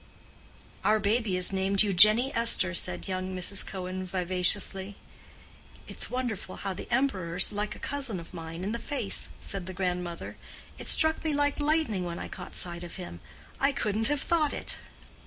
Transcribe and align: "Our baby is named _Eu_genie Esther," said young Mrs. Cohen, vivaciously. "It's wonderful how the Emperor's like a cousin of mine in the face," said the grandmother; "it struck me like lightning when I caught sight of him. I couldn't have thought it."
"Our 0.83 0.97
baby 0.97 1.37
is 1.37 1.53
named 1.53 1.77
_Eu_genie 1.77 2.35
Esther," 2.35 2.73
said 2.73 3.07
young 3.07 3.35
Mrs. 3.35 3.63
Cohen, 3.63 4.03
vivaciously. 4.03 4.95
"It's 5.87 6.09
wonderful 6.09 6.55
how 6.55 6.73
the 6.73 6.91
Emperor's 6.91 7.53
like 7.53 7.75
a 7.75 7.85
cousin 7.85 8.19
of 8.19 8.33
mine 8.33 8.63
in 8.63 8.71
the 8.71 8.79
face," 8.79 9.29
said 9.41 9.67
the 9.67 9.73
grandmother; 9.77 10.37
"it 10.79 10.87
struck 10.87 11.23
me 11.23 11.35
like 11.35 11.59
lightning 11.59 12.03
when 12.03 12.17
I 12.17 12.29
caught 12.29 12.55
sight 12.55 12.83
of 12.83 12.95
him. 12.95 13.19
I 13.59 13.71
couldn't 13.73 14.07
have 14.07 14.21
thought 14.23 14.53
it." 14.53 14.77